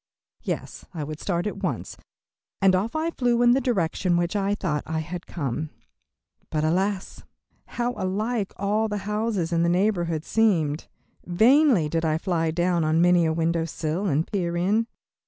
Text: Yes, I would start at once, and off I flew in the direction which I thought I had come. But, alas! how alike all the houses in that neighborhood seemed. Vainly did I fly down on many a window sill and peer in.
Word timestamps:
Yes, 0.41 0.83
I 0.95 1.03
would 1.03 1.19
start 1.19 1.45
at 1.45 1.61
once, 1.61 1.95
and 2.59 2.75
off 2.75 2.95
I 2.95 3.11
flew 3.11 3.43
in 3.43 3.51
the 3.51 3.61
direction 3.61 4.17
which 4.17 4.35
I 4.35 4.55
thought 4.55 4.81
I 4.87 4.97
had 4.97 5.27
come. 5.27 5.69
But, 6.49 6.63
alas! 6.63 7.23
how 7.77 7.93
alike 7.95 8.51
all 8.57 8.87
the 8.87 8.97
houses 9.05 9.53
in 9.53 9.61
that 9.61 9.69
neighborhood 9.69 10.23
seemed. 10.25 10.87
Vainly 11.25 11.87
did 11.87 12.03
I 12.03 12.17
fly 12.17 12.49
down 12.49 12.83
on 12.83 12.99
many 12.99 13.27
a 13.27 13.31
window 13.31 13.65
sill 13.65 14.07
and 14.07 14.25
peer 14.25 14.57
in. 14.57 14.87